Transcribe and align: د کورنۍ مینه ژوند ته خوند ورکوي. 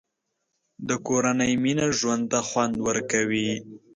د 0.87 0.89
کورنۍ 1.07 1.53
مینه 1.63 1.87
ژوند 1.99 2.23
ته 2.31 2.39
خوند 2.47 2.73
ورکوي. 2.87 3.49